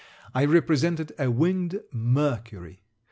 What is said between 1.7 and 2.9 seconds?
Mercury.